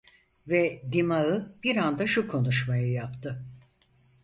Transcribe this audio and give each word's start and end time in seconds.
Ve 0.47 0.81
dimağı 0.91 1.55
bir 1.63 1.75
anda 1.77 2.07
şu 2.07 2.27
konuşmayı 2.27 2.91
yaptı: 2.91 3.45